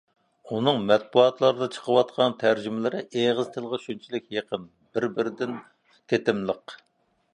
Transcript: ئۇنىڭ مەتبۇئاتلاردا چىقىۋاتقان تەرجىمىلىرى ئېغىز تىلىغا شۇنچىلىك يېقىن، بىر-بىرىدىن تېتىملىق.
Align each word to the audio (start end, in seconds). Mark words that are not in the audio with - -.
ئۇنىڭ 0.51 0.77
مەتبۇئاتلاردا 0.91 1.67
چىقىۋاتقان 1.75 2.33
تەرجىمىلىرى 2.43 3.03
ئېغىز 3.21 3.53
تىلىغا 3.57 3.81
شۇنچىلىك 3.83 4.29
يېقىن، 4.39 4.67
بىر-بىرىدىن 4.97 5.55
تېتىملىق. 6.13 6.75